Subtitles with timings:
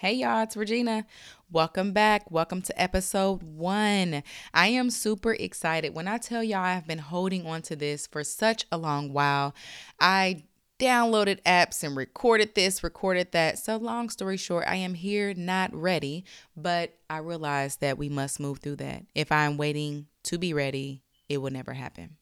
[0.00, 1.04] Hey y'all, it's Regina.
[1.52, 2.30] Welcome back.
[2.30, 4.22] Welcome to episode one.
[4.54, 5.94] I am super excited.
[5.94, 9.54] When I tell y'all I've been holding on to this for such a long while,
[10.00, 10.44] I
[10.78, 13.58] downloaded apps and recorded this, recorded that.
[13.58, 16.24] So, long story short, I am here not ready,
[16.56, 19.04] but I realize that we must move through that.
[19.14, 22.16] If I'm waiting to be ready, it will never happen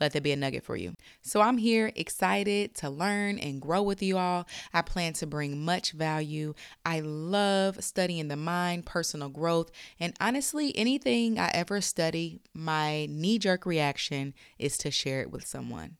[0.00, 0.94] let there be a nugget for you.
[1.22, 4.46] So I'm here excited to learn and grow with you all.
[4.72, 6.54] I plan to bring much value.
[6.84, 13.38] I love studying the mind, personal growth, and honestly, anything I ever study, my knee
[13.38, 15.96] jerk reaction is to share it with someone.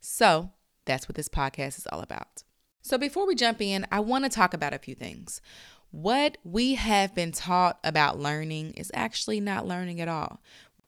[0.00, 0.52] So
[0.84, 2.42] that's what this podcast is all about.
[2.82, 5.40] So before we jump in, I want to talk about a few things.
[5.90, 10.40] What we have been taught about learning is actually not learning at all.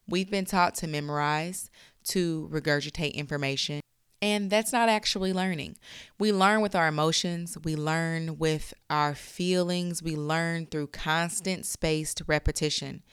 [0.07, 1.69] We've been taught to memorize,
[2.05, 3.81] to regurgitate information.
[4.21, 5.77] And that's not actually learning.
[6.17, 12.21] We learn with our emotions, we learn with our feelings, we learn through constant spaced
[12.25, 13.03] repetition.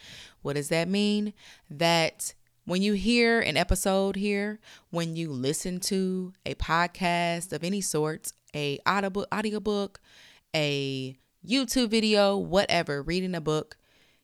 [0.43, 1.33] What does that mean?
[1.69, 2.35] That
[2.65, 8.33] when you hear an episode here, when you listen to a podcast of any sort,
[8.55, 10.01] a audible audiobook,
[10.55, 13.77] a YouTube video, whatever, reading a book,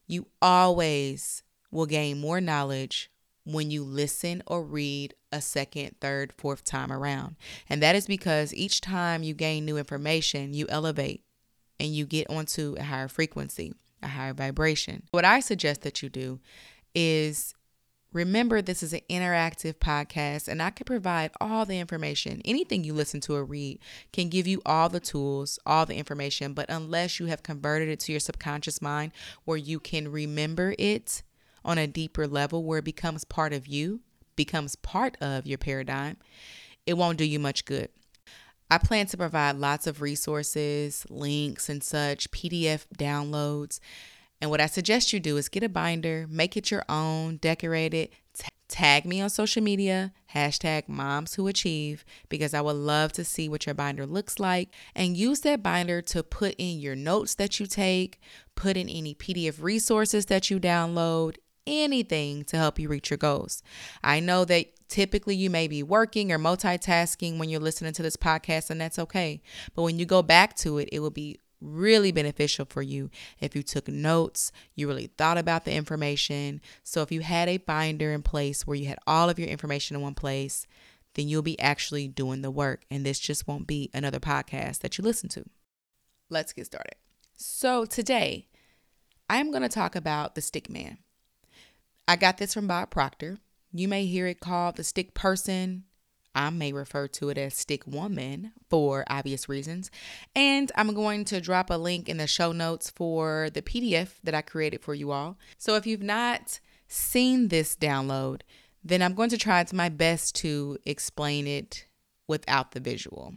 [0.06, 3.10] you always will gain more knowledge
[3.47, 7.36] when you listen or read a second, third, fourth time around.
[7.70, 11.22] And that is because each time you gain new information, you elevate
[11.78, 13.72] and you get onto a higher frequency,
[14.03, 15.05] a higher vibration.
[15.12, 16.41] What I suggest that you do
[16.94, 17.55] is
[18.12, 22.42] remember this is an interactive podcast and I can provide all the information.
[22.44, 23.78] Anything you listen to or read
[24.12, 28.00] can give you all the tools, all the information, but unless you have converted it
[28.00, 29.12] to your subconscious mind
[29.44, 31.22] where you can remember it
[31.67, 34.00] on a deeper level where it becomes part of you,
[34.36, 36.17] becomes part of your paradigm,
[36.86, 37.91] it won't do you much good.
[38.70, 43.78] I plan to provide lots of resources, links, and such, PDF downloads.
[44.41, 47.94] And what I suggest you do is get a binder, make it your own, decorate
[47.94, 53.12] it, t- tag me on social media, hashtag moms who achieve, because I would love
[53.12, 54.71] to see what your binder looks like.
[54.94, 58.21] And use that binder to put in your notes that you take,
[58.56, 63.62] put in any PDF resources that you download, anything to help you reach your goals.
[64.03, 68.16] I know that typically you may be working or multitasking when you're listening to this
[68.16, 69.43] podcast, and that's okay.
[69.75, 73.10] But when you go back to it, it will be really beneficial for you
[73.41, 76.60] if you took notes, you really thought about the information.
[76.82, 79.97] So if you had a binder in place where you had all of your information
[79.97, 80.66] in one place,
[81.15, 82.82] then you'll be actually doing the work.
[82.91, 85.44] And this just won't be another podcast that you listen to.
[86.28, 86.97] Let's get started.
[87.37, 88.49] So today,
[89.28, 90.99] I'm going to talk about the stick man.
[92.09, 93.39] I got this from Bob Proctor.
[93.72, 95.84] You may hear it called the stick person.
[96.37, 99.91] I may refer to it as stick woman for obvious reasons.
[100.34, 104.34] And I'm going to drop a link in the show notes for the PDF that
[104.34, 105.37] I created for you all.
[105.59, 108.43] So if you've not seen this download,
[108.84, 111.87] then I'm going to try my best to explain it
[112.28, 113.34] without the visual.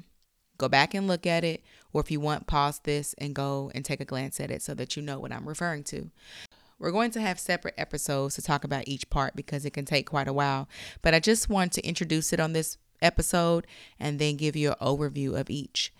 [0.59, 1.63] Go back and look at it,
[1.93, 4.73] or if you want, pause this and go and take a glance at it so
[4.75, 6.11] that you know what I'm referring to.
[6.79, 10.09] We're going to have separate episodes to talk about each part because it can take
[10.09, 10.69] quite a while.
[11.01, 13.67] But I just want to introduce it on this episode
[13.99, 15.93] and then give you an overview of each.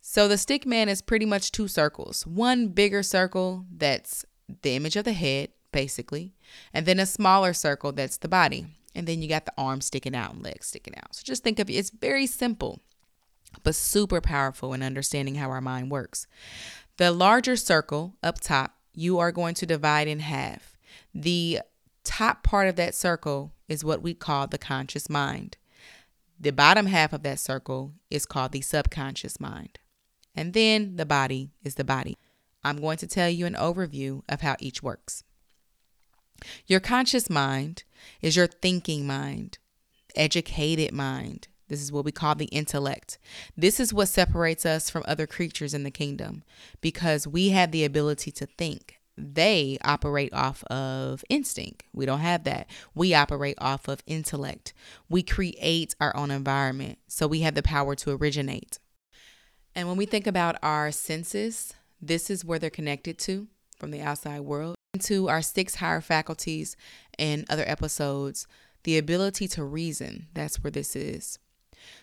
[0.00, 2.26] So the stick man is pretty much two circles.
[2.26, 4.24] One bigger circle that's
[4.62, 6.32] the image of the head, basically,
[6.72, 8.66] and then a smaller circle that's the body.
[8.94, 11.14] And then you got the arms sticking out and legs sticking out.
[11.14, 12.80] So just think of it, it's very simple,
[13.62, 16.26] but super powerful in understanding how our mind works.
[16.96, 20.76] The larger circle up top you are going to divide in half.
[21.14, 21.60] The
[22.02, 25.56] top part of that circle is what we call the conscious mind.
[26.40, 29.78] The bottom half of that circle is called the subconscious mind.
[30.34, 32.16] And then the body is the body.
[32.64, 35.22] I'm going to tell you an overview of how each works.
[36.66, 37.84] Your conscious mind
[38.20, 39.58] is your thinking mind,
[40.16, 41.48] educated mind.
[41.68, 43.18] This is what we call the intellect.
[43.56, 46.42] This is what separates us from other creatures in the kingdom
[46.80, 48.98] because we have the ability to think.
[49.16, 51.82] They operate off of instinct.
[51.92, 52.68] We don't have that.
[52.94, 54.72] We operate off of intellect.
[55.08, 56.98] We create our own environment.
[57.08, 58.78] So we have the power to originate.
[59.74, 64.00] And when we think about our senses, this is where they're connected to from the
[64.00, 64.76] outside world.
[65.00, 66.76] To our six higher faculties
[67.18, 68.46] in other episodes,
[68.84, 71.38] the ability to reason, that's where this is.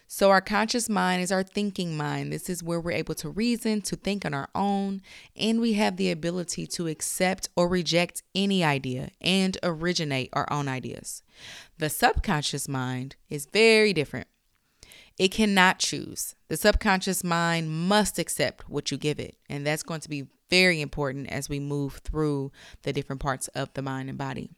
[0.07, 2.31] So, our conscious mind is our thinking mind.
[2.31, 5.01] This is where we're able to reason, to think on our own,
[5.35, 10.67] and we have the ability to accept or reject any idea and originate our own
[10.67, 11.23] ideas.
[11.79, 14.27] The subconscious mind is very different.
[15.17, 16.35] It cannot choose.
[16.49, 19.37] The subconscious mind must accept what you give it.
[19.49, 22.51] And that's going to be very important as we move through
[22.83, 24.51] the different parts of the mind and body.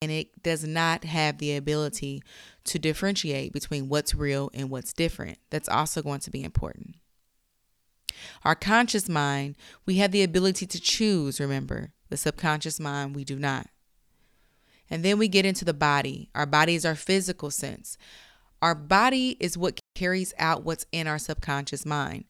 [0.00, 2.22] And it does not have the ability
[2.64, 5.38] to differentiate between what's real and what's different.
[5.50, 6.96] That's also going to be important.
[8.44, 9.56] Our conscious mind,
[9.86, 11.92] we have the ability to choose, remember.
[12.10, 13.66] The subconscious mind, we do not.
[14.90, 16.30] And then we get into the body.
[16.34, 17.98] Our body is our physical sense.
[18.62, 22.24] Our body is what carries out what's in our subconscious mind.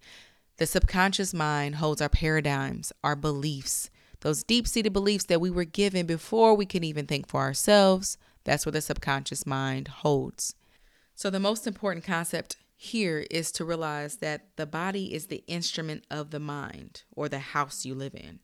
[0.57, 5.65] The subconscious mind holds our paradigms, our beliefs, those deep seated beliefs that we were
[5.65, 8.19] given before we can even think for ourselves.
[8.45, 10.55] That's what the subconscious mind holds.
[11.15, 16.05] So, the most important concept here is to realize that the body is the instrument
[16.11, 18.39] of the mind or the house you live in.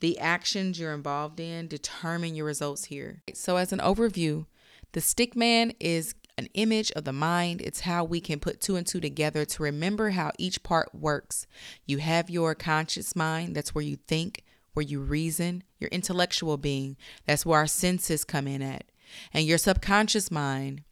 [0.00, 3.22] The actions you're involved in determine your results here.
[3.32, 4.46] So, as an overview,
[4.92, 7.60] the stick man is an image of the mind.
[7.62, 11.46] It's how we can put two and two together to remember how each part works.
[11.86, 14.44] You have your conscious mind, that's where you think,
[14.76, 18.84] where you reason, your intellectual being, that's where our senses come in at.
[19.32, 20.82] And your subconscious mind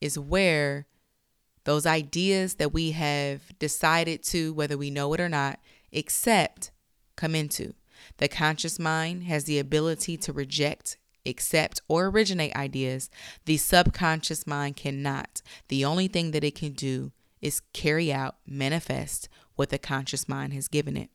[0.00, 0.86] is where
[1.64, 5.58] those ideas that we have decided to, whether we know it or not,
[5.92, 6.70] accept,
[7.16, 7.74] come into.
[8.18, 10.96] The conscious mind has the ability to reject,
[11.26, 13.10] accept, or originate ideas.
[13.46, 15.42] The subconscious mind cannot.
[15.66, 17.10] The only thing that it can do
[17.40, 21.10] is carry out, manifest what the conscious mind has given it.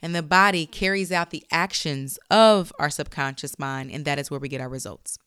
[0.00, 4.40] And the body carries out the actions of our subconscious mind, and that is where
[4.40, 5.18] we get our results.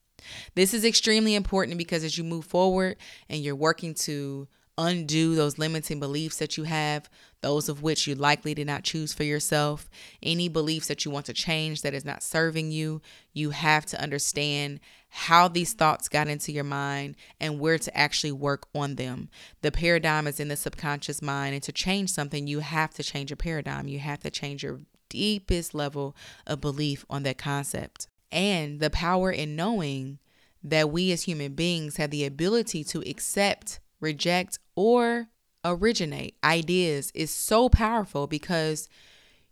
[0.56, 2.98] This is extremely important because as you move forward
[3.30, 4.48] and you're working to
[4.82, 7.10] undo those limiting beliefs that you have,
[7.42, 9.90] those of which you likely did not choose for yourself,
[10.22, 13.02] any beliefs that you want to change that is not serving you,
[13.34, 14.80] you have to understand
[15.10, 19.30] how these thoughts got into your mind and where to actually work on them.
[19.62, 23.30] The paradigm is in the subconscious mind, and to change something, you have to change
[23.30, 23.88] your paradigm.
[23.88, 24.80] You have to change your
[25.10, 26.16] deepest level
[26.48, 28.08] of belief on that concept.
[28.32, 30.20] And the power in knowing
[30.64, 35.30] that we as human beings have the ability to accept, reject, or
[35.64, 38.90] originate ideas is so powerful because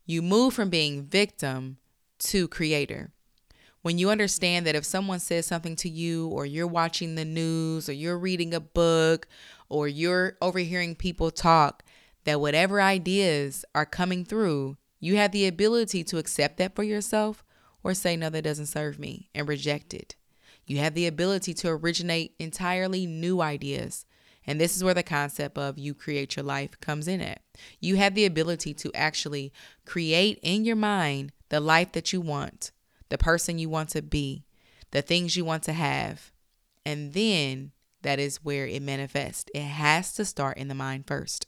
[0.05, 1.77] you move from being victim
[2.17, 3.11] to creator.
[3.81, 7.87] When you understand that if someone says something to you, or you're watching the news,
[7.87, 9.27] or you're reading a book,
[9.69, 11.83] or you're overhearing people talk,
[12.25, 17.45] that whatever ideas are coming through, you have the ability to accept that for yourself
[17.83, 20.15] or say, no, that doesn't serve me and reject it.
[20.67, 24.05] You have the ability to originate entirely new ideas
[24.49, 27.43] and this is where the concept of you create your life comes in at.
[27.79, 29.53] You have the ability to actually
[29.85, 32.71] create in your mind the life that you want,
[33.09, 34.47] the person you want to be,
[34.89, 36.31] the things you want to have.
[36.83, 39.51] And then that is where it manifests.
[39.53, 41.45] It has to start in the mind first.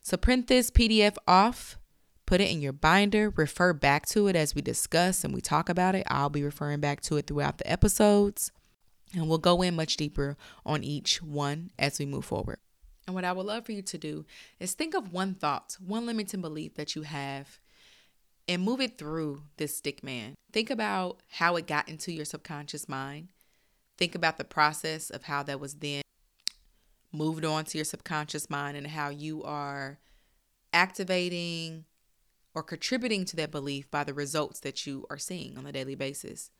[0.00, 1.76] So print this PDF off,
[2.24, 5.68] put it in your binder, refer back to it as we discuss and we talk
[5.68, 6.06] about it.
[6.08, 8.52] I'll be referring back to it throughout the episodes.
[9.14, 12.58] And we'll go in much deeper on each one as we move forward.
[13.06, 14.24] And what I would love for you to do
[14.58, 17.60] is think of one thought, one limiting belief that you have,
[18.48, 20.34] and move it through this stick man.
[20.52, 23.28] Think about how it got into your subconscious mind.
[23.96, 26.02] Think about the process of how that was then
[27.12, 29.98] moved on to your subconscious mind and how you are
[30.72, 31.84] activating
[32.54, 35.94] or contributing to that belief by the results that you are seeing on a daily
[35.94, 36.50] basis.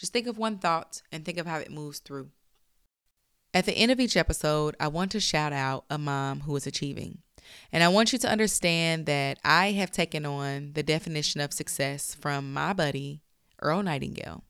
[0.00, 2.30] Just think of one thought and think of how it moves through.
[3.52, 6.66] At the end of each episode, I want to shout out a mom who is
[6.66, 7.18] achieving.
[7.70, 12.14] And I want you to understand that I have taken on the definition of success
[12.14, 13.20] from my buddy,
[13.60, 14.42] Earl Nightingale.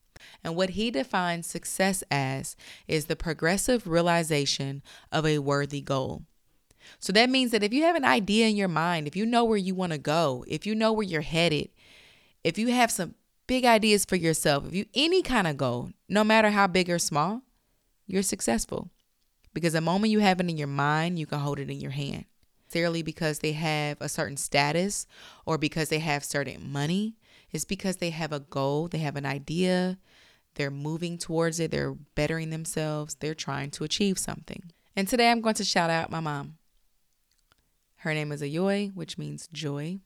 [0.45, 2.55] And what he defines success as
[2.87, 6.23] is the progressive realization of a worthy goal.
[7.01, 9.45] So that means that if you have an idea in your mind, if you know
[9.45, 11.71] where you want to go, if you know where you're headed,
[12.45, 13.17] if you have some
[13.51, 17.01] big ideas for yourself, if you any kind of goal, no matter how big or
[17.01, 17.43] small,
[18.07, 18.91] you're successful.
[19.53, 21.91] Because the moment you have it in your mind, you can hold it in your
[21.91, 22.27] hand.
[22.69, 25.05] Necessarily because they have a certain status
[25.45, 27.17] or because they have certain money.
[27.51, 29.99] It's because they have a goal, they have an idea,
[30.55, 34.63] they're moving towards it, they're bettering themselves, they're trying to achieve something.
[34.95, 36.59] And today I'm going to shout out my mom.
[37.97, 39.99] Her name is Ayo, which means joy.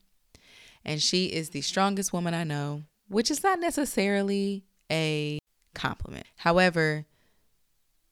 [0.82, 2.84] And she is the strongest woman I know
[3.14, 5.38] which is not necessarily a
[5.72, 6.26] compliment.
[6.38, 7.06] However,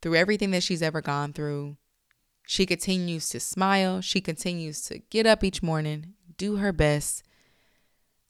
[0.01, 1.77] through everything that she's ever gone through,
[2.47, 4.01] she continues to smile.
[4.01, 7.25] She continues to get up each morning, do her best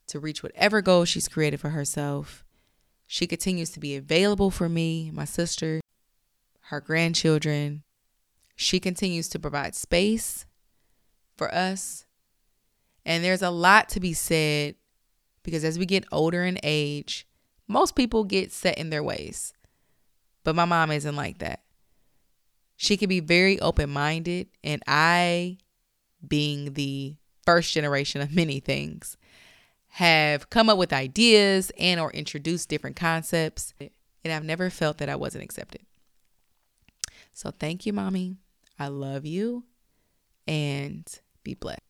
[0.06, 2.42] to reach whatever goal she's created for herself.
[3.06, 5.82] She continues to be available for me, my sister,
[6.70, 7.82] her grandchildren.
[8.56, 10.46] She continues to provide space
[11.36, 12.06] for us.
[13.04, 14.76] And there's a lot to be said
[15.42, 17.26] because as we get older in age,
[17.68, 19.52] most people get set in their ways.
[20.44, 21.62] But my mom isn't like that.
[22.76, 25.58] She can be very open minded, and I,
[26.26, 29.16] being the first generation of many things,
[29.88, 33.74] have come up with ideas and or introduced different concepts
[34.24, 35.82] and I've never felt that I wasn't accepted.
[37.32, 38.36] So thank you, mommy.
[38.78, 39.64] I love you
[40.46, 41.06] and
[41.42, 41.80] be blessed.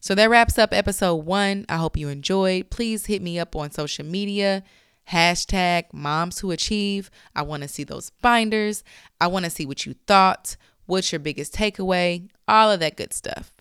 [0.00, 1.66] So that wraps up episode one.
[1.68, 2.70] I hope you enjoyed.
[2.70, 4.62] Please hit me up on social media.
[5.10, 7.10] Hashtag moms who achieve.
[7.34, 8.82] I want to see those binders.
[9.20, 10.56] I want to see what you thought.
[10.86, 12.28] What's your biggest takeaway?
[12.48, 13.52] All of that good stuff.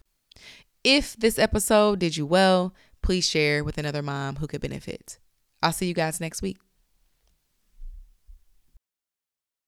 [0.84, 5.18] If this episode did you well, please share with another mom who could benefit.
[5.62, 6.58] I'll see you guys next week.